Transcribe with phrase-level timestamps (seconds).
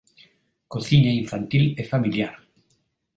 [0.73, 2.33] Cociña infantil e familiar.